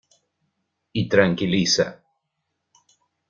Y 0.93 1.07
tranquiliza. 1.07 2.01